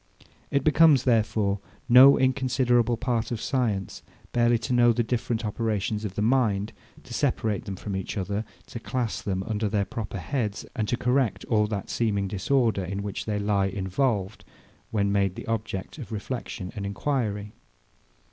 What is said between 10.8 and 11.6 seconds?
to correct